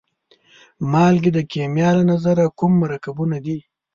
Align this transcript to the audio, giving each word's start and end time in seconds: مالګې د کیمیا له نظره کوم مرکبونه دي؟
مالګې 0.91 1.31
د 1.33 1.39
کیمیا 1.51 1.89
له 1.97 2.03
نظره 2.11 2.43
کوم 2.59 2.71
مرکبونه 2.83 3.37
دي؟ 3.45 3.57